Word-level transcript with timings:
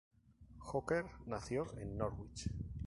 Hooker 0.61 1.05
nació 1.27 1.67
en 1.77 1.95
Norwich. 1.95 2.49